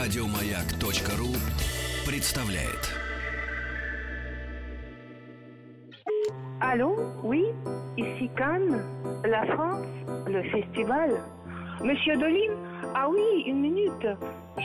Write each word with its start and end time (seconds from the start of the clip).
Радиомаяк.ру 0.00 1.28
представляет. 2.06 2.88
Allô 6.58 6.96
Oui 7.22 7.44
Ici 7.98 8.30
Cannes, 8.34 8.80
la 9.24 9.44
France, 9.52 9.86
le 10.26 10.42
festival. 10.44 11.20
Monsieur 11.82 12.16
Dolin 12.16 12.50
Ah 12.94 13.10
oui, 13.10 13.42
une 13.44 13.60
minute. 13.60 14.06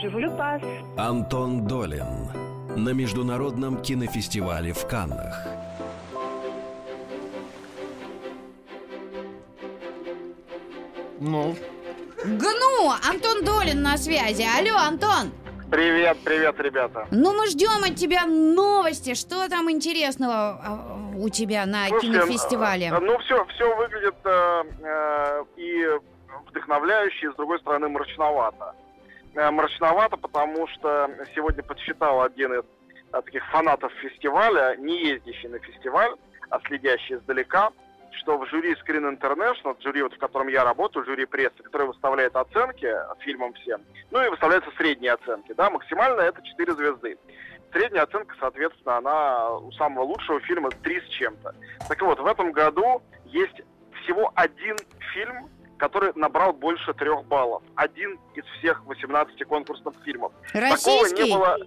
Je 0.02 0.08
vous 0.08 0.20
le 0.20 0.30
passe. 0.38 0.62
Антон 0.96 1.66
Долин 1.66 2.30
на 2.74 2.94
Международном 2.94 3.82
кинофестивале 3.82 4.72
в 4.72 4.86
Каннах. 4.86 5.46
Ну, 11.20 11.54
Гну! 12.24 12.90
Антон 13.08 13.44
Долин 13.44 13.82
на 13.82 13.96
связи. 13.96 14.42
Алло, 14.58 14.78
Антон! 14.78 15.32
Привет, 15.70 16.16
привет, 16.24 16.58
ребята. 16.60 17.06
Ну, 17.10 17.34
мы 17.36 17.46
ждем 17.48 17.82
от 17.84 17.96
тебя 17.96 18.24
новости. 18.26 19.14
Что 19.14 19.48
там 19.48 19.70
интересного 19.70 20.34
а, 20.34 21.10
у 21.16 21.28
тебя 21.28 21.66
на 21.66 21.88
Слушайте, 21.88 22.18
кинофестивале? 22.20 22.86
э, 22.86 22.98
Ну, 23.00 23.18
все, 23.18 23.44
все 23.46 23.76
выглядит 23.76 24.14
э, 24.24 24.62
э, 24.82 25.44
и 25.56 25.86
вдохновляюще, 26.48 27.26
и, 27.26 27.30
с 27.32 27.34
другой 27.34 27.58
стороны, 27.58 27.88
мрачновато. 27.88 28.74
Э, 29.34 29.50
мрачновато, 29.50 30.16
потому 30.16 30.68
что 30.68 31.10
сегодня 31.34 31.62
подсчитал 31.64 32.22
один 32.22 32.52
из 32.54 32.60
э, 33.12 33.20
таких 33.22 33.44
фанатов 33.50 33.92
фестиваля, 34.00 34.76
не 34.76 35.04
ездящий 35.08 35.48
на 35.48 35.58
фестиваль, 35.58 36.12
а 36.50 36.60
следящий 36.68 37.16
издалека, 37.16 37.70
что 38.16 38.38
в 38.38 38.46
жюри 38.48 38.74
Screen 38.74 39.18
International, 39.18 39.76
жюри, 39.82 40.02
вот, 40.02 40.14
в 40.14 40.18
котором 40.18 40.48
я 40.48 40.64
работаю, 40.64 41.04
жюри 41.04 41.26
прессы, 41.26 41.62
которое 41.62 41.86
выставляет 41.86 42.34
оценки 42.36 42.92
фильмам 43.20 43.52
всем, 43.54 43.82
ну 44.10 44.24
и 44.24 44.28
выставляются 44.28 44.70
средние 44.76 45.12
оценки, 45.12 45.52
да, 45.52 45.70
максимально 45.70 46.20
это 46.22 46.42
4 46.42 46.74
звезды. 46.74 47.18
Средняя 47.72 48.04
оценка, 48.04 48.34
соответственно, 48.40 48.98
она 48.98 49.50
у 49.56 49.72
самого 49.72 50.04
лучшего 50.04 50.40
фильма 50.40 50.70
3 50.70 51.00
с 51.00 51.08
чем-то. 51.08 51.54
Так 51.88 52.00
вот, 52.02 52.18
в 52.20 52.26
этом 52.26 52.52
году 52.52 53.02
есть 53.26 53.60
всего 54.02 54.32
один 54.34 54.76
фильм, 55.12 55.50
который 55.78 56.12
набрал 56.14 56.52
больше 56.52 56.94
трех 56.94 57.24
баллов. 57.26 57.62
Один 57.74 58.18
из 58.34 58.44
всех 58.58 58.84
18 58.86 59.44
конкурсных 59.46 59.94
фильмов. 60.04 60.32
Такого 60.52 60.70
Российский? 60.70 61.24
не 61.24 61.34
было, 61.34 61.58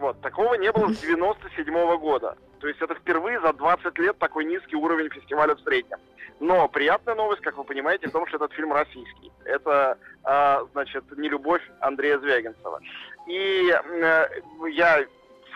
вот, 0.00 0.20
такого 0.20 0.54
не 0.54 0.70
было 0.70 0.92
с 0.92 0.98
97 0.98 1.96
года. 1.98 2.36
То 2.62 2.68
есть 2.68 2.80
это 2.80 2.94
впервые 2.94 3.40
за 3.40 3.52
20 3.52 3.98
лет 3.98 4.16
такой 4.18 4.44
низкий 4.44 4.76
уровень 4.76 5.10
фестиваля 5.10 5.56
в 5.56 5.60
среднем. 5.62 5.98
Но 6.38 6.68
приятная 6.68 7.16
новость, 7.16 7.42
как 7.42 7.56
вы 7.56 7.64
понимаете, 7.64 8.06
в 8.06 8.12
том, 8.12 8.24
что 8.28 8.36
этот 8.36 8.52
фильм 8.52 8.72
российский. 8.72 9.32
Это, 9.44 9.98
а, 10.22 10.64
значит, 10.70 11.04
не 11.18 11.28
любовь 11.28 11.62
Андрея 11.80 12.20
Звягинцева. 12.20 12.78
И 13.26 13.68
э, 13.68 14.26
я 14.70 15.04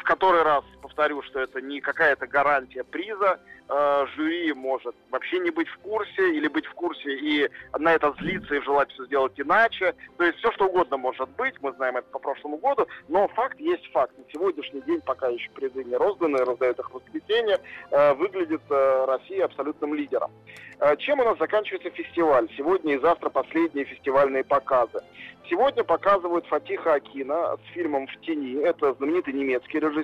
который 0.06 0.42
раз 0.42 0.64
повторю, 0.80 1.22
что 1.22 1.40
это 1.40 1.60
не 1.60 1.80
какая-то 1.80 2.26
гарантия 2.26 2.84
приза. 2.84 3.38
Э, 3.68 4.06
жюри 4.14 4.52
может 4.52 4.94
вообще 5.10 5.40
не 5.40 5.50
быть 5.50 5.68
в 5.68 5.78
курсе 5.78 6.32
или 6.32 6.46
быть 6.46 6.64
в 6.66 6.72
курсе 6.74 7.16
и 7.16 7.50
на 7.76 7.92
это 7.92 8.14
злиться 8.20 8.54
и 8.54 8.62
желать 8.62 8.90
все 8.92 9.04
сделать 9.06 9.38
иначе. 9.38 9.94
То 10.16 10.24
есть 10.24 10.38
все 10.38 10.52
что 10.52 10.66
угодно 10.66 10.96
может 10.96 11.28
быть, 11.30 11.54
мы 11.60 11.72
знаем 11.72 11.96
это 11.96 12.08
по 12.10 12.20
прошлому 12.20 12.58
году, 12.58 12.86
но 13.08 13.26
факт 13.28 13.58
есть 13.58 13.90
факт. 13.92 14.16
На 14.16 14.24
сегодняшний 14.32 14.80
день, 14.82 15.00
пока 15.00 15.28
еще 15.28 15.50
призы 15.50 15.82
не 15.82 15.96
розданы, 15.96 16.38
раздают 16.38 16.78
их 16.78 16.88
в 16.88 16.94
воскресенье, 16.94 17.58
э, 17.90 18.14
выглядит 18.14 18.62
э, 18.70 19.04
Россия 19.06 19.44
абсолютным 19.44 19.94
лидером. 19.94 20.30
Э, 20.78 20.96
Чем 20.96 21.18
у 21.18 21.24
нас 21.24 21.36
заканчивается 21.38 21.90
фестиваль? 21.90 22.48
Сегодня 22.56 22.94
и 22.94 23.00
завтра 23.00 23.30
последние 23.30 23.84
фестивальные 23.84 24.44
показы. 24.44 25.02
Сегодня 25.48 25.84
показывают 25.84 26.44
Фатиха 26.46 26.94
Акина 26.94 27.56
с 27.56 27.72
фильмом 27.72 28.08
«В 28.08 28.20
тени». 28.22 28.60
Это 28.62 28.94
знаменитый 28.94 29.32
немецкий 29.32 29.78
режиссер, 29.78 29.95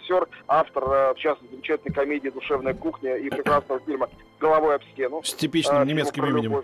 автор, 0.48 0.84
э, 0.84 1.14
в 1.14 1.18
частности, 1.18 1.52
замечательной 1.54 1.94
комедии 1.94 2.28
«Душевная 2.30 2.74
кухня» 2.74 3.16
и 3.16 3.28
прекрасного 3.30 3.80
фильма 3.80 4.08
«Головой 4.40 4.76
об 4.76 4.82
стену». 4.92 5.22
с 5.22 5.34
типичным 5.34 5.76
А, 5.78 5.84
немецким 5.84 6.24
именем. 6.26 6.62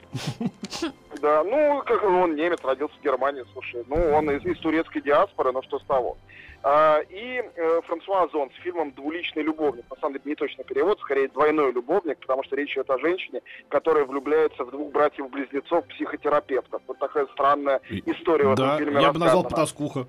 Да, 1.21 1.43
ну, 1.45 1.83
как 1.85 2.03
он 2.05 2.37
немец, 2.37 2.61
родился 2.63 2.95
в 3.01 3.03
Германии, 3.03 3.45
слушай. 3.53 3.83
Ну, 3.89 3.97
он 4.13 4.31
из, 4.31 4.45
из 4.45 4.59
турецкой 4.61 5.01
диаспоры, 5.03 5.51
но 5.53 5.63
что 5.63 5.79
с 5.81 5.85
того. 5.85 6.17
А, 6.63 6.99
и 7.09 7.43
э, 7.55 7.81
Франсуа 7.87 8.23
Озон 8.25 8.51
с 8.51 8.63
фильмом 8.63 8.91
«Двуличный 8.93 9.43
любовник». 9.45 9.85
На 9.91 9.97
самом 9.97 10.15
деле, 10.15 10.23
не 10.27 10.35
точно 10.35 10.65
перевод, 10.65 10.99
скорее 11.01 11.29
двойной 11.29 11.73
любовник, 11.73 12.19
потому 12.19 12.43
что 12.45 12.57
речь 12.57 12.73
идет 12.73 12.91
о 12.91 12.99
женщине, 12.99 13.43
которая 13.69 14.05
влюбляется 14.05 14.65
в 14.65 14.71
двух 14.71 14.91
братьев-близнецов-психотерапевтов. 14.93 16.83
Вот 16.87 16.99
такая 16.99 17.27
странная 17.33 17.81
И- 17.91 18.03
история 18.11 18.47
в 18.49 18.53
этом 18.55 18.67
Да, 18.67 18.79
фильме 18.79 19.01
я 19.03 19.13
бы 19.13 19.19
назвал 19.21 19.45
потаскуха. 19.45 20.07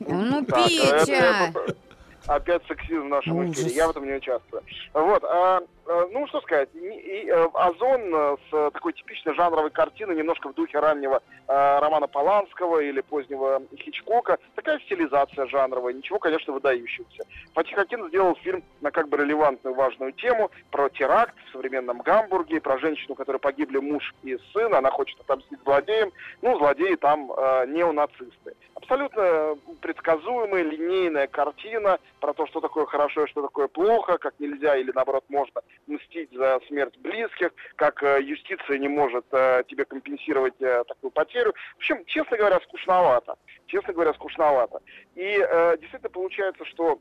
Ну, 0.00 0.42
это- 0.42 0.54
Петя! 0.68 1.52
Опять 2.26 2.62
сексизм 2.66 3.02
в 3.02 3.08
нашем 3.08 3.36
Ужас. 3.36 3.54
эфире. 3.56 3.74
Я 3.74 3.86
в 3.86 3.90
этом 3.90 4.04
не 4.04 4.12
участвую. 4.14 4.62
Вот. 4.94 5.24
а, 5.24 5.60
ну, 5.86 6.26
что 6.28 6.40
сказать. 6.42 6.68
э, 6.74 7.48
Озон 7.54 8.14
э, 8.14 8.36
с 8.48 8.54
э, 8.54 8.70
такой 8.72 8.92
типичной 8.92 9.34
жанровой 9.34 9.70
картиной, 9.70 10.16
немножко 10.16 10.48
в 10.48 10.54
духе 10.54 10.78
раннего 10.78 11.22
э, 11.48 11.78
романа 11.80 12.06
Поланского 12.06 12.80
или 12.80 13.00
позднего 13.00 13.62
Хичкока. 13.76 14.38
Такая 14.54 14.78
стилизация 14.80 15.46
жанровая. 15.46 15.92
Ничего, 15.92 16.18
конечно, 16.18 16.52
выдающегося. 16.52 17.24
Фатих 17.54 17.78
Акин 17.78 18.08
сделал 18.08 18.36
фильм 18.36 18.62
на 18.80 18.90
как 18.90 19.08
бы 19.08 19.16
релевантную, 19.16 19.74
важную 19.74 20.12
тему 20.12 20.50
про 20.70 20.88
теракт 20.88 21.34
в 21.48 21.52
современном 21.52 21.98
Гамбурге, 22.00 22.60
про 22.60 22.78
женщину, 22.78 23.14
которой 23.14 23.38
погибли 23.38 23.78
муж 23.78 24.14
и 24.22 24.38
сын. 24.52 24.74
Она 24.74 24.90
хочет 24.90 25.18
отомстить 25.20 25.58
злодеям. 25.64 26.12
Ну, 26.42 26.58
злодеи 26.58 26.94
там 26.94 27.32
э, 27.32 27.66
неонацисты. 27.66 28.54
Абсолютно 28.74 29.56
предсказуемая, 29.80 30.62
линейная 30.62 31.26
картина 31.26 31.98
про 32.20 32.32
то, 32.34 32.46
что 32.46 32.60
такое 32.60 32.86
хорошо 32.86 33.24
и 33.24 33.28
что 33.28 33.42
такое 33.42 33.68
плохо, 33.68 34.18
как 34.18 34.34
нельзя 34.38 34.76
или 34.76 34.90
наоборот 34.92 35.24
можно 35.28 35.62
мстить 35.86 36.30
за 36.32 36.60
смерть 36.68 36.96
близких, 36.98 37.50
как 37.76 38.02
э, 38.02 38.20
юстиция 38.22 38.78
не 38.78 38.88
может 38.88 39.24
э, 39.32 39.62
тебе 39.68 39.84
компенсировать 39.84 40.60
э, 40.60 40.84
такую 40.86 41.10
потерю. 41.10 41.54
В 41.74 41.76
общем, 41.78 42.04
честно 42.06 42.36
говоря, 42.36 42.60
скучновато. 42.60 43.36
Честно 43.66 43.92
говоря, 43.92 44.12
скучновато. 44.14 44.80
И 45.14 45.38
действительно 45.80 46.10
получается, 46.10 46.64
что 46.66 47.00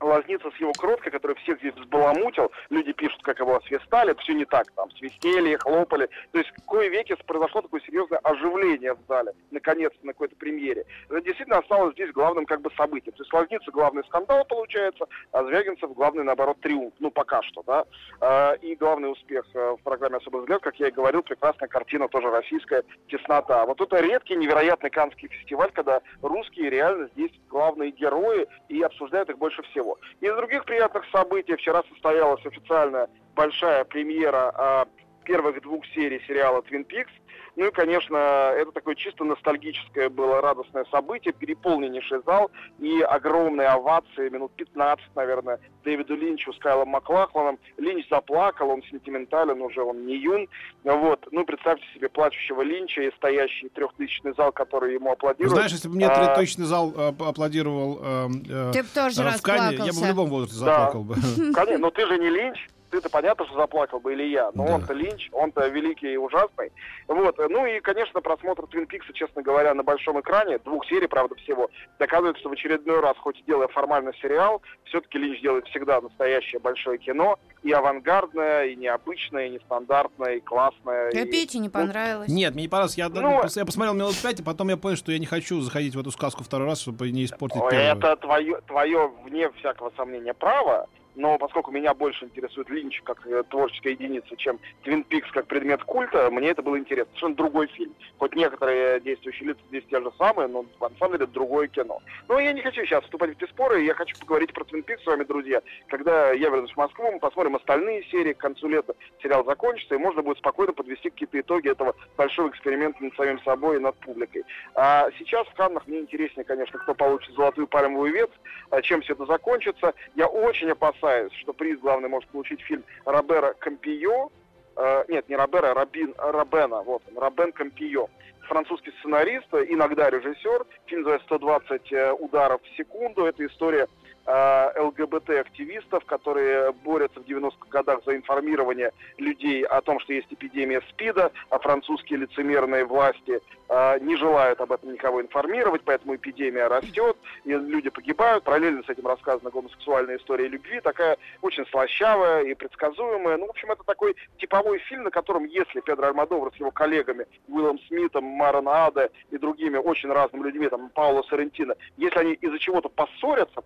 Лазница 0.00 0.50
с 0.50 0.60
его 0.60 0.72
кроткой, 0.72 1.10
который 1.10 1.36
всех 1.36 1.58
здесь 1.58 1.74
взбаламутил, 1.74 2.50
люди 2.70 2.92
пишут, 2.92 3.22
как 3.22 3.38
его 3.40 3.56
освистали, 3.56 4.10
это 4.10 4.20
все 4.20 4.34
не 4.34 4.44
так, 4.44 4.70
там, 4.72 4.90
свистели, 4.92 5.56
хлопали. 5.56 6.08
То 6.32 6.38
есть 6.38 6.50
в 6.50 6.66
кое 6.66 6.88
веке 6.88 7.16
произошло 7.26 7.62
такое 7.62 7.80
серьезное 7.80 8.18
оживление 8.18 8.94
в 8.94 8.98
зале, 9.08 9.32
наконец-то, 9.50 10.06
на 10.06 10.12
какой-то 10.12 10.36
премьере. 10.36 10.84
Это 11.08 11.22
действительно 11.22 11.58
осталось 11.58 11.94
здесь 11.94 12.12
главным 12.12 12.44
как 12.44 12.60
бы 12.60 12.70
событием. 12.76 13.14
То 13.16 13.22
есть 13.22 13.32
Лазница 13.32 13.70
главный 13.70 14.04
скандал 14.04 14.44
получается, 14.44 15.06
а 15.32 15.44
Звягинцев 15.44 15.92
главный, 15.94 16.24
наоборот, 16.24 16.60
триумф, 16.60 16.92
ну, 16.98 17.10
пока 17.10 17.42
что, 17.42 17.62
да. 17.66 17.84
А, 18.20 18.52
И 18.60 18.74
главный 18.74 19.10
успех 19.10 19.44
э, 19.54 19.76
в 19.78 19.82
программе 19.82 20.16
«Особый 20.16 20.42
взгляд», 20.42 20.60
как 20.62 20.76
я 20.76 20.88
и 20.88 20.90
говорил, 20.90 21.22
прекрасная 21.22 21.68
картина, 21.68 22.08
тоже 22.08 22.30
российская, 22.30 22.82
«Теснота». 23.08 23.64
Вот 23.64 23.80
это 23.80 24.00
редкий, 24.00 24.36
невероятный 24.36 24.90
каннский 24.90 25.28
фестиваль, 25.28 25.70
когда 25.72 26.00
русские 26.20 26.70
реально 26.70 27.08
здесь 27.14 27.32
главные 27.48 27.90
герои 27.90 28.46
и 28.68 28.82
обсуждают 28.82 29.30
их 29.30 29.38
больше 29.38 29.62
всего. 29.62 29.85
Из 30.20 30.34
других 30.34 30.64
приятных 30.64 31.04
событий 31.12 31.56
вчера 31.56 31.82
состоялась 31.90 32.44
официальная 32.44 33.08
большая 33.34 33.84
премьера 33.84 34.52
а, 34.54 34.88
первых 35.26 35.60
двух 35.62 35.84
серий 35.94 36.20
сериала 36.26 36.62
«Твин 36.62 36.84
Пикс». 36.84 37.10
Ну 37.56 37.66
и, 37.66 37.70
конечно, 37.70 38.16
это 38.16 38.70
такое 38.70 38.94
чисто 38.94 39.24
ностальгическое 39.24 40.10
было 40.10 40.42
радостное 40.42 40.84
событие, 40.90 41.32
переполненнейший 41.32 42.20
зал 42.26 42.50
и 42.78 43.00
огромные 43.00 43.68
овации, 43.68 44.28
минут 44.28 44.52
15, 44.56 45.02
наверное, 45.14 45.58
Дэвиду 45.82 46.14
Линчу 46.16 46.52
с 46.52 46.58
Кайлом 46.58 46.88
Маклахланом. 46.90 47.58
Линч 47.78 48.06
заплакал, 48.10 48.68
он 48.70 48.82
сентиментален 48.90 49.62
уже, 49.62 49.82
он 49.82 50.04
не 50.06 50.16
юн. 50.18 50.48
Вот. 50.84 51.26
Ну, 51.30 51.44
представьте 51.46 51.84
себе 51.94 52.10
плачущего 52.10 52.60
Линча 52.60 53.00
и 53.02 53.10
стоящий 53.16 53.70
трехтысячный 53.70 54.34
зал, 54.36 54.52
который 54.52 54.92
ему 54.94 55.12
аплодирует. 55.12 55.56
знаешь, 55.56 55.72
если 55.72 55.88
бы 55.88 55.94
мне 55.94 56.08
А, 56.08 56.14
трехтысячный 56.14 56.66
зал 56.66 56.92
э, 56.94 57.08
ап- 57.10 57.26
аплодировал 57.26 58.00
э, 58.02 58.26
э, 58.50 58.70
Ты 58.74 58.82
бы 58.82 58.88
тоже 58.94 59.22
э, 59.22 59.30
в 59.30 59.42
Канне, 59.42 59.76
я 59.78 59.92
бы 59.92 59.98
в 60.00 60.06
любом 60.06 60.28
возрасте 60.28 60.62
Да. 60.62 60.66
заплакал 60.90 61.04
бы. 61.04 61.14
Конечно, 61.54 61.78
но 61.78 61.90
ты 61.90 62.06
же 62.06 62.18
не 62.18 62.28
Линч, 62.28 62.68
ты-то 62.90 63.10
понятно, 63.10 63.46
что 63.46 63.56
заплакал 63.56 64.00
бы 64.00 64.12
или 64.12 64.24
я, 64.24 64.50
но 64.54 64.64
Да. 64.66 64.74
он-то 64.74 64.92
Линч, 64.92 65.28
он-то 65.32 65.66
великий 65.68 66.12
и 66.12 66.16
ужасный. 66.16 66.72
Вот, 67.08 67.36
ну 67.38 67.66
и, 67.66 67.80
конечно, 67.80 68.20
просмотр 68.20 68.66
Твин 68.66 68.86
Пикса, 68.86 69.12
честно 69.12 69.42
говоря, 69.42 69.74
на 69.74 69.82
большом 69.82 70.20
экране, 70.20 70.58
двух 70.58 70.86
серий, 70.86 71.06
правда, 71.06 71.34
всего, 71.36 71.68
доказывает, 71.98 72.38
что 72.38 72.48
в 72.48 72.52
очередной 72.52 73.00
раз, 73.00 73.16
хоть 73.18 73.38
и 73.40 73.42
делая 73.44 73.68
формально 73.68 74.12
сериал, 74.20 74.62
все-таки 74.84 75.18
Линч 75.18 75.40
делает 75.40 75.66
всегда 75.68 76.00
настоящее 76.00 76.60
большое 76.60 76.98
кино, 76.98 77.38
и 77.62 77.72
авангардное, 77.72 78.66
и 78.66 78.76
необычное, 78.76 79.46
и 79.46 79.50
нестандартное, 79.50 80.34
и 80.36 80.40
классное. 80.40 81.08
А 81.08 81.10
и- 81.10 81.24
Пете 81.30 81.58
не 81.58 81.68
понравилось. 81.68 82.28
Нет, 82.28 82.54
мне 82.54 82.64
не 82.64 82.68
понравилось. 82.68 82.96
Я, 82.96 83.08
Ну, 83.08 83.42
я 83.42 83.64
посмотрел 83.64 83.94
минут 83.94 84.14
пять, 84.22 84.40
и 84.40 84.42
потом 84.42 84.68
я 84.68 84.76
понял, 84.76 84.96
что 84.96 85.10
я 85.12 85.18
не 85.18 85.26
хочу 85.26 85.60
заходить 85.60 85.94
в 85.94 86.00
эту 86.00 86.10
сказку 86.10 86.44
второй 86.44 86.66
раз, 86.68 86.80
чтобы 86.80 87.10
не 87.10 87.24
испортить 87.24 87.60
Ой, 87.60 87.70
первую. 87.70 87.90
Это 87.98 88.16
твое, 88.16 88.60
твое, 88.66 89.08
вне 89.24 89.50
всякого 89.52 89.90
сомнения, 89.96 90.34
право. 90.34 90.88
Но 91.16 91.38
поскольку 91.38 91.70
меня 91.70 91.94
больше 91.94 92.26
интересует 92.26 92.68
Линч 92.68 93.02
как 93.02 93.26
э, 93.26 93.42
творческая 93.48 93.92
единица, 93.92 94.36
чем 94.36 94.58
Твин 94.82 95.02
Пикс 95.02 95.30
как 95.32 95.46
предмет 95.46 95.82
культа, 95.82 96.30
мне 96.30 96.50
это 96.50 96.62
было 96.62 96.78
интересно. 96.78 97.06
Совершенно 97.12 97.34
другой 97.34 97.66
фильм. 97.68 97.94
Хоть 98.18 98.34
некоторые 98.34 99.00
действующие 99.00 99.48
лица 99.48 99.60
здесь 99.68 99.84
те 99.90 100.00
же 100.00 100.12
самые, 100.18 100.48
но 100.48 100.66
на 100.80 100.90
самом 100.98 101.14
деле 101.14 101.26
другое 101.26 101.68
кино. 101.68 102.00
Но 102.28 102.38
я 102.38 102.52
не 102.52 102.62
хочу 102.62 102.84
сейчас 102.84 103.02
вступать 103.04 103.30
в 103.30 103.42
эти 103.42 103.48
споры, 103.50 103.82
я 103.82 103.94
хочу 103.94 104.16
поговорить 104.18 104.52
про 104.52 104.64
Твин 104.64 104.82
Пикс 104.82 105.02
с 105.02 105.06
вами, 105.06 105.24
друзья. 105.24 105.62
Когда 105.88 106.32
я 106.32 106.50
вернусь 106.50 106.72
в 106.72 106.76
Москву, 106.76 107.10
мы 107.10 107.18
посмотрим 107.18 107.56
остальные 107.56 108.04
серии, 108.04 108.34
к 108.34 108.38
концу 108.38 108.68
лета 108.68 108.94
сериал 109.22 109.44
закончится, 109.44 109.94
и 109.94 109.98
можно 109.98 110.22
будет 110.22 110.38
спокойно 110.38 110.72
подвести 110.74 111.10
какие-то 111.10 111.40
итоги 111.40 111.70
этого 111.70 111.94
большого 112.16 112.50
эксперимента 112.50 113.02
над 113.02 113.14
самим 113.16 113.40
собой 113.42 113.76
и 113.76 113.80
над 113.80 113.96
публикой. 113.96 114.44
А 114.74 115.08
сейчас 115.18 115.46
в 115.48 115.54
Каннах 115.54 115.86
мне 115.86 116.00
интереснее, 116.00 116.44
конечно, 116.44 116.78
кто 116.78 116.94
получит 116.94 117.34
золотую 117.34 117.66
пальмовую 117.66 118.12
ветвь, 118.12 118.34
а 118.70 118.82
чем 118.82 119.00
все 119.00 119.14
это 119.14 119.24
закончится. 119.26 119.94
Я 120.14 120.26
очень 120.26 120.70
опасаюсь, 120.70 121.05
что 121.40 121.52
приз 121.52 121.78
главный 121.80 122.08
может 122.08 122.28
получить 122.30 122.60
фильм 122.62 122.84
Робера 123.04 123.54
Кампио, 123.58 124.30
э, 124.76 125.04
нет, 125.08 125.28
не 125.28 125.36
Робера, 125.36 125.70
а 125.70 125.74
Рабин, 125.74 126.14
Робена, 126.18 126.82
вот 126.82 127.02
он, 127.08 127.18
Робен 127.18 127.52
Кампио 127.52 128.08
французский 128.46 128.92
сценарист, 129.00 129.52
иногда 129.52 130.10
режиссер. 130.10 130.64
Фильм 130.86 131.02
называется 131.02 131.34
«120 131.34 131.92
э, 131.92 132.12
ударов 132.12 132.60
в 132.62 132.76
секунду». 132.76 133.26
Это 133.26 133.44
история 133.46 133.88
ЛГБТ-активистов, 134.26 136.04
которые 136.04 136.72
борются 136.72 137.20
в 137.20 137.24
90-х 137.24 137.68
годах 137.70 138.00
за 138.04 138.16
информирование 138.16 138.92
людей 139.18 139.64
о 139.64 139.80
том, 139.80 140.00
что 140.00 140.12
есть 140.12 140.26
эпидемия 140.30 140.82
СПИДа, 140.90 141.30
а 141.50 141.58
французские 141.58 142.18
лицемерные 142.20 142.84
власти 142.84 143.40
э, 143.68 143.98
не 144.00 144.16
желают 144.16 144.60
об 144.60 144.72
этом 144.72 144.92
никого 144.92 145.22
информировать, 145.22 145.82
поэтому 145.84 146.16
эпидемия 146.16 146.66
растет, 146.66 147.16
и 147.44 147.52
люди 147.52 147.88
погибают. 147.90 148.42
Параллельно 148.44 148.82
с 148.82 148.88
этим 148.88 149.06
рассказана 149.06 149.50
гомосексуальная 149.50 150.16
история 150.16 150.48
любви, 150.48 150.80
такая 150.80 151.16
очень 151.42 151.66
слащавая 151.66 152.42
и 152.44 152.54
предсказуемая. 152.54 153.36
Ну, 153.36 153.46
в 153.46 153.50
общем, 153.50 153.70
это 153.70 153.84
такой 153.84 154.16
типовой 154.38 154.78
фильм, 154.80 155.04
на 155.04 155.10
котором, 155.10 155.44
если 155.44 155.80
Педро 155.80 156.08
Альмадовр 156.08 156.52
с 156.52 156.56
его 156.56 156.72
коллегами 156.72 157.26
Уиллом 157.46 157.78
Смитом, 157.86 158.24
Марон 158.24 158.68
Аде 158.68 159.10
и 159.30 159.38
другими 159.38 159.76
очень 159.76 160.10
разными 160.10 160.44
людьми, 160.44 160.68
там, 160.68 160.88
Пауло 160.90 161.22
Соррентино, 161.22 161.76
если 161.96 162.18
они 162.18 162.32
из-за 162.32 162.58
чего-то 162.58 162.88
поссорятся, 162.88 163.60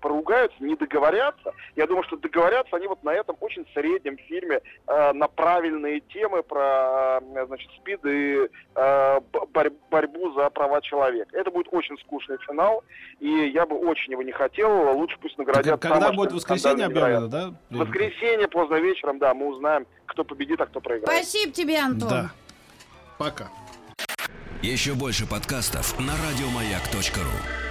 поругаются, 0.51 0.65
не 0.65 0.77
договорятся, 0.77 1.53
я 1.77 1.87
думаю, 1.87 2.05
что 2.05 2.17
договорятся 2.17 2.77
они 2.77 2.87
вот 2.87 3.03
на 3.03 3.11
этом 3.11 3.37
очень 3.41 3.67
среднем 3.75 4.17
фильме 4.17 4.61
э, 4.87 5.13
на 5.13 5.29
правильные 5.29 6.01
темы 6.01 6.43
про, 6.43 7.21
э, 7.21 7.47
значит, 7.47 7.71
СПИД 7.81 8.05
и 8.07 8.49
э, 8.75 9.21
борь- 9.53 9.73
борьбу 9.91 10.33
за 10.33 10.51
права 10.51 10.81
человека. 10.83 11.37
Это 11.37 11.51
будет 11.51 11.69
очень 11.73 11.99
скучный 11.99 12.39
финал, 12.47 12.85
и 13.21 13.29
я 13.29 13.67
бы 13.67 13.77
очень 13.77 14.13
его 14.13 14.23
не 14.23 14.33
хотел. 14.33 14.97
Лучше 14.97 15.17
пусть 15.21 15.39
наградят... 15.39 15.81
Когда 15.81 16.01
самое, 16.01 16.17
будет 16.17 16.33
воскресенье 16.33 16.87
объявлено, 16.87 17.29
да? 17.29 17.55
Воскресенье 17.71 18.49
поздно 18.49 18.77
вечером, 18.77 19.19
да, 19.19 19.35
мы 19.35 19.47
узнаем, 19.49 19.87
кто 20.07 20.25
победит, 20.25 20.61
а 20.61 20.67
кто 20.67 20.81
проиграет. 20.81 21.25
Спасибо 21.25 21.53
тебе, 21.53 21.79
Антон. 21.79 22.09
Да. 22.09 22.31
Пока. 23.19 23.49
Еще 24.63 24.95
больше 24.95 25.27
подкастов 25.27 25.99
на 25.99 26.13
радиомаяк.ру. 26.13 27.70